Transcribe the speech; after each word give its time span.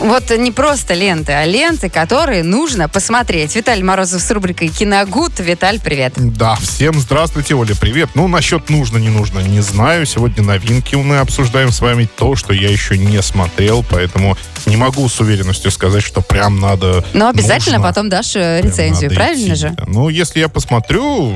Вот 0.00 0.30
не 0.36 0.52
просто 0.52 0.94
ленты, 0.94 1.32
а 1.32 1.44
ленты, 1.46 1.88
которые 1.88 2.42
нужно 2.44 2.88
посмотреть. 2.88 3.56
Виталий 3.56 3.82
Морозов 3.82 4.20
с 4.20 4.30
рубрикой 4.30 4.68
«Киногуд». 4.68 5.38
Виталь, 5.38 5.80
привет. 5.80 6.12
Да, 6.16 6.54
всем 6.56 7.00
здравствуйте, 7.00 7.54
Оля, 7.54 7.74
привет. 7.74 8.10
Ну, 8.14 8.28
насчет 8.28 8.68
нужно, 8.68 8.98
не 8.98 9.08
нужно, 9.08 9.38
не 9.40 9.60
знаю. 9.60 10.04
Сегодня 10.04 10.42
новинки 10.42 10.94
мы 10.96 11.18
обсуждаем 11.18 11.72
с 11.72 11.80
вами 11.80 12.08
то, 12.16 12.36
что 12.36 12.52
я 12.52 12.70
еще 12.70 12.98
не 12.98 13.22
смотрел, 13.22 13.84
поэтому 13.88 14.36
не 14.66 14.76
могу 14.76 15.08
с 15.08 15.18
уверенностью 15.20 15.70
сказать, 15.70 16.02
что 16.02 16.20
прям 16.20 16.60
надо... 16.60 17.04
Но 17.14 17.28
обязательно 17.28 17.78
нужно. 17.78 17.88
потом 17.88 18.08
дашь 18.10 18.36
э, 18.36 18.60
рецензию, 18.60 19.14
правильно 19.14 19.54
идти, 19.54 19.54
же? 19.54 19.76
Ну, 19.86 20.08
если 20.08 20.40
я 20.40 20.48
посмотрю, 20.48 21.32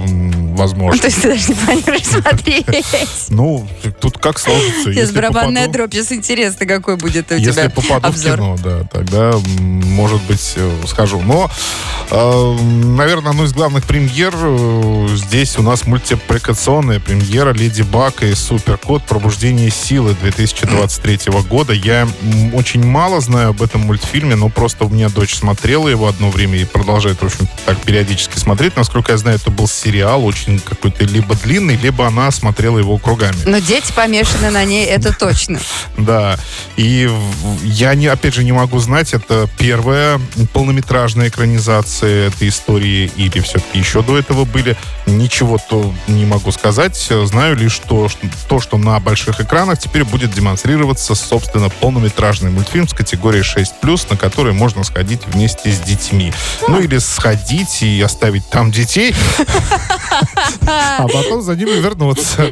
возможно. 0.55 0.99
То 1.01 1.07
есть 1.07 1.23
ты 1.23 1.29
даже 1.29 1.49
не 1.49 1.55
планируешь 1.55 2.03
смотреть. 2.05 2.67
Ну, 3.31 3.67
тут 4.01 4.19
как 4.19 4.39
сложится. 4.39 4.93
Сейчас 4.93 5.13
барабанная 5.13 5.69
дробь. 5.69 5.93
Сейчас 5.95 6.13
интересно, 6.13 6.67
какой 6.67 6.97
будет 6.97 7.33
у 7.33 7.37
Если 7.37 7.53
тебя 7.53 7.97
обзор. 8.03 8.50
Кино, 8.51 8.57
да, 8.63 8.85
тогда, 8.85 9.33
может 9.59 10.21
быть, 10.23 10.55
э, 10.57 10.83
схожу. 10.87 11.21
Но, 11.21 11.51
э, 12.11 12.57
наверное, 12.61 13.31
одной 13.31 13.47
из 13.47 13.53
главных 13.53 13.85
премьер 13.85 14.33
э, 14.35 15.09
здесь 15.15 15.59
у 15.59 15.63
нас 15.63 15.87
мультипликационная 15.87 17.01
премьера 17.01 17.53
«Леди 17.53 17.83
Баг» 17.83 18.23
и 18.23 18.35
«Суперкот. 18.35 19.05
Пробуждение 19.05 19.71
силы» 19.71 20.17
2023 20.21 21.43
года. 21.49 21.73
Я 21.73 22.09
очень 22.53 22.85
мало 22.85 23.21
знаю 23.21 23.51
об 23.51 23.63
этом 23.63 23.83
мультфильме, 23.83 24.37
но 24.37 24.49
просто 24.49 24.85
у 24.85 24.89
меня 24.89 25.09
дочь 25.09 25.35
смотрела 25.35 25.89
его 25.89 26.09
одно 26.09 26.31
время 26.31 26.59
и 26.59 26.65
продолжает, 26.65 27.21
в 27.21 27.27
общем, 27.27 27.49
так 27.67 27.79
периодически 27.81 28.39
смотреть. 28.39 28.77
Насколько 28.77 29.13
я 29.13 29.19
знаю, 29.19 29.37
это 29.37 29.51
был 29.51 29.69
сериал 29.69 30.25
очень 30.25 30.61
какой-то 30.61 31.05
либо 31.05 31.35
длинный, 31.35 31.77
либо 31.77 32.07
она 32.07 32.31
смотрела 32.31 32.79
его 32.79 32.99
кругами. 32.99 33.37
Но 33.45 33.59
дети 33.59 33.93
помешаны 33.93 34.51
на 34.51 34.65
ней, 34.65 34.87
это 34.87 35.13
точно. 35.17 35.61
Да. 35.97 36.39
И 36.77 37.11
я, 37.63 37.95
не, 37.95 38.07
опять 38.07 38.35
же, 38.35 38.40
не 38.45 38.53
могу 38.53 38.79
знать, 38.79 39.13
это 39.13 39.49
первая 39.59 40.21
полнометражная 40.53 41.29
экранизация 41.29 42.29
этой 42.29 42.49
истории 42.49 43.11
или 43.17 43.41
все-таки 43.41 43.79
еще 43.79 44.03
до 44.03 44.19
этого 44.19 44.45
были. 44.45 44.77
Ничего 45.07 45.59
то 45.59 45.93
не 46.07 46.25
могу 46.25 46.53
сказать. 46.53 46.97
Знаю 47.25 47.57
лишь 47.57 47.79
то, 47.79 48.09
что, 48.09 48.21
то, 48.49 48.61
что 48.61 48.79
на 48.79 48.99
больших 49.01 49.41
экранах 49.41 49.79
теперь 49.79 50.05
будет 50.05 50.33
демонстрироваться, 50.33 51.15
собственно, 51.15 51.69
полнометражный 51.69 52.51
мультфильм 52.51 52.89
с 52.89 52.95
категории 52.95 53.43
6+, 53.43 54.07
на 54.11 54.17
который 54.17 54.53
можно 54.53 54.85
сходить 54.85 55.21
вместе 55.27 55.73
с 55.73 55.81
детьми. 55.81 56.33
Ну, 56.69 56.81
или 56.81 56.99
сходить 56.99 57.83
и 57.83 58.01
оставить 58.01 58.49
там 58.49 58.71
детей, 58.71 59.15
а 60.67 61.07
потом 61.09 61.43
за 61.43 61.57
ними 61.57 61.81
вернуться. 61.81 62.51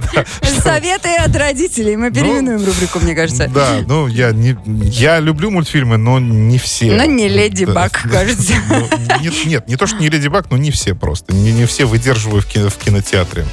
Советы 0.63 1.15
от 1.17 1.35
родителей. 1.37 1.97
Мы 1.97 2.11
переименуем 2.11 2.65
рубрику, 2.65 3.01
мне 3.01 3.15
кажется. 3.15 3.49
Да, 3.49 3.81
ну 3.87 4.07
я 4.07 4.33
не 4.33 4.57
я 4.67 5.21
люблю 5.21 5.51
мультфильмы, 5.51 5.97
но 5.97 6.19
не 6.19 6.59
все. 6.59 6.93
Но 6.93 7.05
не 7.05 7.29
Леди 7.29 7.65
Баг, 7.65 8.03
кажется. 8.11 8.55
Ну, 8.69 8.87
нет, 9.21 9.35
нет, 9.47 9.69
не 9.69 9.77
то, 9.77 9.87
что 9.87 9.99
не 9.99 10.09
Леди 10.09 10.29
Баг, 10.29 10.51
но 10.51 10.57
не 10.57 10.71
все 10.71 10.95
просто. 10.95 11.33
Не, 11.33 11.67
все 11.67 11.85
выдерживаю 11.87 12.43
в 12.43 12.47
кинотеатре. 12.77 13.45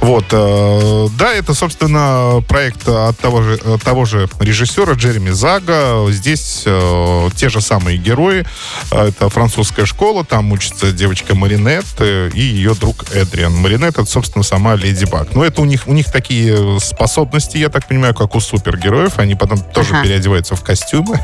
Вот. 0.00 0.26
э, 0.30 1.06
да, 1.18 1.34
это, 1.34 1.54
собственно, 1.54 2.40
проект 2.48 2.88
от 2.88 3.18
того 3.18 3.42
же, 3.42 3.54
от 3.54 3.82
того 3.82 4.04
же 4.04 4.28
режиссера 4.38 4.92
Джереми 4.94 5.30
Зага. 5.30 6.06
Здесь 6.10 6.62
э, 6.66 7.28
те 7.34 7.48
же 7.48 7.60
самые 7.60 7.98
герои. 7.98 8.44
Э, 8.92 9.08
Это 9.08 9.28
французская 9.28 9.86
школа, 9.86 10.24
там 10.24 10.52
учится 10.52 10.92
девочка 10.92 11.34
Маринет 11.34 11.84
э, 11.98 12.30
и 12.32 12.40
ее 12.40 12.74
друг 12.74 13.04
Эдриан. 13.12 13.54
Маринет 13.56 13.98
это, 13.98 14.04
собственно, 14.06 14.44
сама 14.44 14.76
Леди 14.76 15.04
Баг. 15.04 15.34
Но 15.34 15.44
это 15.44 15.60
у 15.62 15.64
них, 15.64 15.86
у 15.88 15.92
них 15.92 16.10
такие 16.12 16.78
способности, 16.80 17.56
я 17.58 17.68
так 17.68 17.86
понимаю, 17.88 18.14
как 18.14 18.34
у 18.34 18.40
супергероев. 18.40 19.18
Они 19.18 19.34
потом 19.34 19.58
тоже 19.58 19.94
Ага. 19.94 20.04
переодеваются 20.04 20.54
в 20.54 20.62
костюмы. 20.62 21.20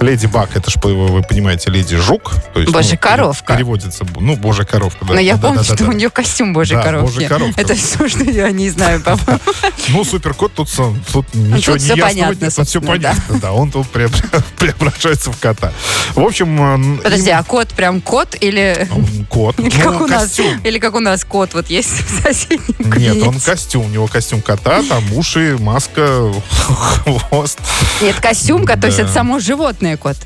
Леди 0.00 0.26
Баг, 0.26 0.50
это 0.56 0.70
же, 0.70 0.78
вы 0.82 0.94
вы 1.08 1.22
понимаете, 1.22 1.70
Леди 1.70 1.96
Жук. 1.96 2.32
То 2.54 2.60
есть, 2.60 2.72
Божья 2.72 2.92
ну, 2.92 2.98
коровка. 2.98 3.54
Переводится, 3.54 4.04
ну, 4.18 4.36
Божья 4.36 4.64
коровка. 4.64 5.04
Да, 5.04 5.14
Но 5.14 5.20
я 5.20 5.34
Да, 5.36 5.42
помню, 5.42 5.58
да, 5.62 5.68
да, 5.68 5.74
что 5.74 5.84
да. 5.84 5.90
у 5.90 5.92
нее 5.92 6.10
костюм 6.10 6.52
Божьей 6.52 6.76
Да, 6.76 6.82
коровки. 6.82 7.14
Божья 7.14 7.28
коровка. 7.28 7.60
Это 7.60 7.74
все, 7.74 8.08
что 8.14 8.24
я 8.30 8.50
не 8.52 8.70
знаю, 8.70 9.00
по-моему. 9.00 9.40
Ну, 9.88 10.04
суперкот 10.04 10.54
тут, 10.54 10.68
со- 10.68 10.94
тут 11.12 11.26
ничего 11.34 11.74
тут 11.76 11.82
не 11.82 11.88
ясного 11.88 12.08
понятно, 12.08 12.44
нет, 12.44 12.54
тут 12.54 12.66
все 12.66 12.78
собственно, 12.78 12.98
да. 12.98 13.10
понятно. 13.10 13.38
Да, 13.40 13.52
он 13.52 13.70
тут 13.70 13.86
преобра- 13.92 14.42
преображается 14.58 15.30
в 15.32 15.38
кота. 15.38 15.72
В 16.14 16.20
общем, 16.20 16.96
э, 16.98 17.02
Подожди, 17.02 17.30
им- 17.30 17.36
а 17.38 17.42
кот 17.42 17.68
прям 17.68 18.00
кот 18.00 18.36
или... 18.40 18.88
кот. 19.28 19.58
Или 19.64 19.76
Ну, 19.82 19.92
как 19.92 20.00
у 20.02 20.06
нас, 20.06 20.38
или 20.38 20.78
как 20.78 20.94
у 20.94 21.00
нас 21.00 21.24
кот 21.24 21.54
вот 21.54 21.68
есть 21.70 21.90
в 21.90 22.22
соседнем 22.22 22.64
Нет, 22.78 22.88
кабинете. 22.90 23.26
он 23.28 23.40
костюм. 23.40 23.86
У 23.86 23.88
него 23.88 24.06
костюм 24.06 24.40
кота, 24.42 24.82
там 24.88 25.02
уши, 25.14 25.56
маска, 25.58 26.32
хвост. 26.58 27.58
Нет, 28.00 28.16
костюм, 28.20 28.66
кот, 28.66 28.80
то 28.80 28.86
есть 28.86 28.98
Да. 28.98 29.04
это 29.04 29.12
само 29.12 29.38
животное 29.38 29.96
кот. 29.96 30.16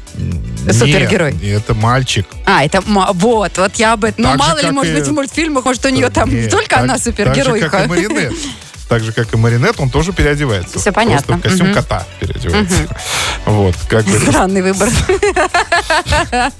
Супергерой. 0.73 1.33
Нет, 1.35 1.63
это 1.65 1.75
мальчик. 1.75 2.27
А, 2.45 2.65
это 2.65 2.81
вот, 2.81 3.59
вот 3.59 3.75
я 3.77 3.93
об 3.95 4.05
этом. 4.05 4.25
Ну, 4.25 4.31
Так 4.31 4.33
же, 4.43 4.49
мало 4.49 4.59
ли, 4.63 4.71
может 4.71 4.93
и- 4.93 4.97
быть, 4.99 5.09
в 5.09 5.13
мультфильмах, 5.13 5.65
может, 5.65 5.85
у 5.87 5.89
нее 5.89 6.09
там 6.11 6.29
не 6.31 6.49
только 6.49 6.69
так- 6.71 6.79
она 6.85 6.95
Так 6.95 7.05
же, 7.05 7.13
как 7.13 7.27
супергеройка. 7.27 7.83
и 7.85 7.87
Маринет. 7.87 8.33
Так 8.89 9.03
же, 9.03 9.13
как 9.13 9.35
и 9.35 9.37
Маринет, 9.37 9.75
он 9.81 9.91
тоже 9.91 10.15
переодевается. 10.15 10.79
Всё 10.79 10.93
понятно. 10.93 11.37
Просто 11.37 11.49
в 11.49 11.51
костюм 11.51 11.67
Мгм. 11.67 11.75
кота 11.75 12.07
переодевается. 12.21 12.89
Вот, 13.48 13.75
как 13.88 14.04
бы 14.04 14.12
это 14.12 14.26
Странный 14.31 14.62
выбор. 14.62 14.88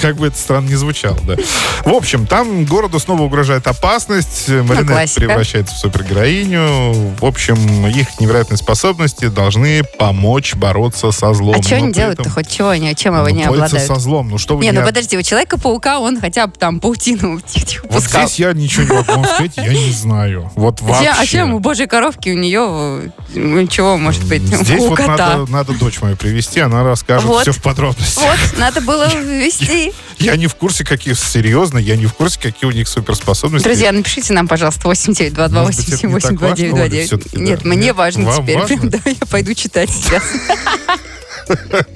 как 0.00 0.16
бы 0.16 0.26
это 0.26 0.36
странно 0.36 0.68
не 0.68 0.74
звучало, 0.74 1.18
да. 1.22 1.36
В 1.84 1.94
общем, 1.94 2.26
там 2.26 2.64
городу 2.64 2.98
снова 2.98 3.22
угрожает 3.22 3.66
опасность. 3.66 4.48
Маринет 4.48 4.80
Ну, 4.80 4.86
классика. 4.86 5.20
превращается 5.20 5.74
в 5.74 5.78
супергероиню. 5.78 7.14
В 7.20 7.24
общем, 7.24 7.86
их 7.86 8.20
невероятные 8.20 8.58
способности 8.58 9.28
должны 9.28 9.82
помочь 9.98 10.54
бороться 10.54 11.12
со 11.12 11.32
злом. 11.32 11.56
А 11.58 11.62
что 11.62 11.76
Но 11.76 11.84
они 11.84 11.92
делают-то 11.92 12.28
хоть 12.28 12.50
чего 12.50 12.70
они, 12.70 12.94
чем 12.96 13.14
его 13.14 13.28
Ну, 13.28 13.34
не 13.34 13.44
обладают? 13.44 13.86
со 13.86 13.94
злом. 13.96 14.30
Ну 14.30 14.38
что 14.38 14.56
вы 14.56 14.64
Не, 14.64 14.72
ну 14.72 14.84
подожди, 14.84 15.16
у 15.16 15.22
Человека-паука 15.22 16.00
он 16.00 16.20
хотя 16.20 16.46
бы 16.48 16.54
там 16.58 16.80
паутину 16.80 17.40
Вот 17.90 18.02
здесь 18.02 18.38
я 18.38 18.52
ничего 18.52 18.82
не 18.82 19.02
могу 19.02 19.24
сказать, 19.24 19.52
я 19.56 19.68
не 19.72 19.92
знаю. 19.92 20.50
Вот 20.56 20.80
А 20.82 20.86
вообще. 20.86 21.08
А 21.10 21.24
чем 21.26 21.54
у 21.54 21.60
божьей 21.60 21.86
коровки 21.86 22.30
у 22.30 22.36
нее 22.38 23.12
э, 23.34 23.66
чего 23.68 23.96
может 23.96 24.24
быть 24.24 24.42
Здесь 24.42 24.80
у 24.80 24.88
вот 24.88 24.96
кота? 24.98 25.16
надо, 25.16 25.50
надо 25.50 25.72
дочь 25.74 26.00
мою 26.00 26.16
привести, 26.16 26.60
она 26.60 26.82
расскажет 26.84 27.26
Вот. 27.28 27.42
все 27.42 27.52
в 27.52 27.60
подробностях. 27.62 28.22
Вот, 28.24 28.58
надо 28.58 28.80
было 28.80 29.08
ввести. 29.14 29.92
Я 30.18 30.36
не 30.36 30.46
в 30.46 30.54
курсе, 30.54 30.84
какие, 30.84 31.14
серьезно, 31.14 31.78
я 31.78 31.96
не 31.96 32.06
в 32.06 32.12
курсе, 32.12 32.38
какие 32.40 32.68
у 32.68 32.72
них 32.72 32.86
суперспособности. 32.88 33.64
Друзья, 33.64 33.90
напишите 33.92 34.32
нам, 34.32 34.46
пожалуйста, 34.48 34.86
8922 34.88 35.62
Может 35.62 35.76
быть, 35.80 35.88
это 35.88 36.06
не 36.06 36.20
так 36.20 36.30
важно, 36.40 36.64
Оля, 36.66 36.72
8929. 36.84 37.06
всё-таки, 37.06 37.36
да? 37.36 37.42
Нет, 37.42 37.64
мне 37.64 37.76
Нет? 37.86 37.96
важно 37.96 38.24
Вам 38.26 38.42
теперь. 38.42 38.58
важно? 38.58 38.76
Да, 38.90 38.98
я 39.06 39.26
пойду 39.28 39.54
читать 39.54 39.90
сейчас. 39.90 40.22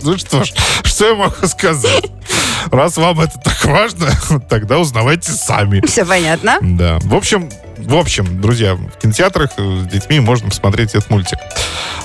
Ну 0.02 0.18
что 0.18 0.44
ж, 0.44 0.52
что 0.84 1.06
я 1.06 1.14
могу 1.14 1.46
сказать? 1.46 2.04
Раз 2.72 2.96
вам 2.96 3.20
это 3.20 3.38
так 3.44 3.64
важно, 3.64 4.10
тогда 4.50 4.78
узнавайте 4.78 5.30
сами. 5.32 5.86
Все 5.86 6.04
понятно. 6.04 6.58
Да. 6.60 6.98
В 7.02 7.14
общем, 7.14 7.48
в 7.78 7.94
общем, 7.94 8.40
друзья, 8.40 8.74
в 8.74 8.98
кинотеатрах 9.00 9.50
э, 9.56 9.84
с 9.84 9.92
детьми 9.92 10.20
можно 10.20 10.48
посмотреть 10.48 10.94
этот 10.94 11.10
мультик. 11.10 11.38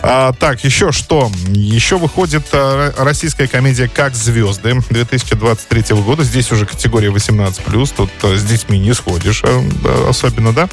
А, 0.03 0.33
так, 0.33 0.63
еще 0.63 0.91
что? 0.91 1.31
Еще 1.47 1.97
выходит 1.97 2.43
а, 2.53 2.89
ро- 2.89 3.03
российская 3.03 3.47
комедия 3.47 3.87
«Как 3.87 4.15
звезды» 4.15 4.75
2023 4.89 5.95
года. 5.97 6.23
Здесь 6.23 6.51
уже 6.51 6.65
категория 6.65 7.09
18+. 7.09 7.93
Тут 7.95 8.09
а, 8.23 8.35
с 8.35 8.43
детьми 8.43 8.79
не 8.79 8.93
сходишь 8.93 9.43
а, 9.43 10.09
особенно, 10.09 10.53
да? 10.53 10.69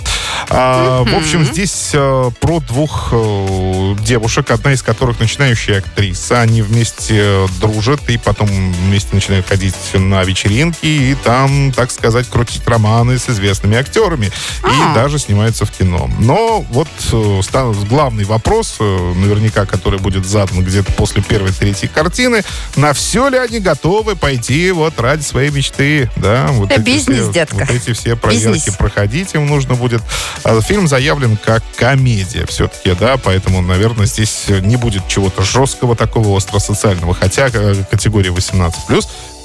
А, 0.48 1.04
В 1.04 1.14
общем, 1.14 1.44
здесь 1.44 1.90
а, 1.94 2.30
про 2.40 2.60
двух 2.60 3.10
э, 3.12 3.94
девушек, 4.00 4.50
одна 4.50 4.72
из 4.72 4.82
которых 4.82 5.20
начинающая 5.20 5.78
актриса. 5.78 6.40
Они 6.40 6.62
вместе 6.62 7.46
дружат 7.60 8.00
и 8.08 8.16
потом 8.16 8.48
вместе 8.48 9.10
начинают 9.12 9.46
ходить 9.46 9.74
на 9.94 10.22
вечеринки 10.24 10.86
и 10.86 11.16
там, 11.22 11.72
так 11.72 11.90
сказать, 11.90 12.28
крутить 12.28 12.66
романы 12.66 13.18
с 13.18 13.28
известными 13.28 13.76
актерами. 13.76 14.30
А. 14.62 14.87
Даже 14.94 15.18
снимаются 15.18 15.64
в 15.64 15.70
кино. 15.70 16.10
Но 16.18 16.64
вот 16.70 16.88
э, 17.12 17.40
главный 17.88 18.24
вопрос, 18.24 18.76
э, 18.80 19.12
наверняка, 19.16 19.66
который 19.66 19.98
будет 19.98 20.26
задан 20.26 20.64
где-то 20.64 20.92
после 20.92 21.22
первой, 21.22 21.52
третьей 21.52 21.88
картины, 21.88 22.42
на 22.76 22.92
все 22.92 23.28
ли 23.28 23.38
они 23.38 23.60
готовы 23.60 24.16
пойти 24.16 24.70
вот 24.70 24.98
ради 25.00 25.22
своей 25.22 25.50
мечты, 25.50 26.10
да? 26.16 26.48
Вот 26.50 26.70
Это 26.70 26.80
эти 26.80 26.86
бизнес, 26.86 27.22
все, 27.24 27.32
детка. 27.32 27.56
Вот 27.56 27.70
эти 27.70 27.92
все 27.92 28.16
проверки 28.16 28.54
Бизнес. 28.54 28.76
проходить 28.76 29.34
им 29.34 29.46
нужно 29.46 29.74
будет. 29.74 30.02
А 30.44 30.60
Фильм 30.60 30.88
заявлен 30.88 31.36
как 31.36 31.62
комедия 31.76 32.46
все-таки, 32.46 32.94
да, 32.98 33.16
поэтому, 33.16 33.62
наверное, 33.62 34.06
здесь 34.06 34.44
не 34.48 34.76
будет 34.76 35.06
чего-то 35.08 35.42
жесткого 35.42 35.96
такого 35.96 36.36
остросоциального, 36.36 37.14
хотя 37.14 37.48
э, 37.52 37.84
категория 37.90 38.30
18+, 38.30 38.72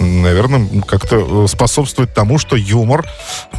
наверное, 0.04 0.82
как-то 0.82 1.44
э, 1.44 1.48
способствует 1.48 2.14
тому, 2.14 2.38
что 2.38 2.56
юмор 2.56 3.06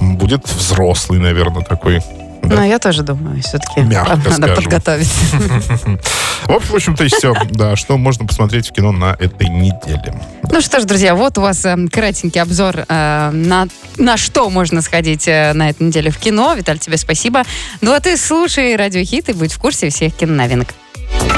будет 0.01 0.49
взрослый, 0.49 1.19
наверное, 1.19 1.63
такой. 1.65 2.01
Ну, 2.43 2.63
я 2.63 2.79
тоже 2.79 3.03
думаю, 3.03 3.43
все-таки 3.43 3.81
Мягко 3.81 4.17
надо 4.17 4.33
скажем. 4.33 4.57
подготовиться. 4.57 5.25
В 6.47 6.51
общем, 6.53 6.73
в 6.73 6.75
общем-то, 6.75 7.05
и 7.05 7.09
все. 7.09 7.35
Да, 7.53 7.75
что 7.75 7.97
можно 7.97 8.27
посмотреть 8.27 8.69
в 8.69 8.73
кино 8.73 8.93
на 8.93 9.17
этой 9.19 9.49
неделе. 9.49 10.15
Ну 10.51 10.61
что 10.61 10.79
ж, 10.79 10.85
друзья, 10.85 11.15
вот 11.15 11.39
у 11.39 11.41
вас 11.41 11.65
э, 11.65 11.75
кратенький 11.91 12.41
обзор 12.43 12.85
э, 12.87 13.31
на, 13.33 13.67
на 13.97 14.19
что 14.19 14.51
можно 14.51 14.83
сходить 14.83 15.27
э, 15.27 15.55
на 15.55 15.71
этой 15.71 15.85
неделе 15.85 16.11
в 16.11 16.19
кино. 16.19 16.53
Виталь, 16.55 16.79
тебе 16.79 16.99
спасибо. 16.99 17.45
Ну 17.81 17.95
а 17.95 18.01
ты 18.01 18.19
слушай 18.19 18.77
радиохит 18.77 19.31
и 19.31 19.33
будь 19.33 19.55
в 19.55 19.59
курсе 19.59 19.89
всех 19.89 20.15
киноновинок. 20.15 20.75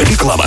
Реклама. 0.01 0.47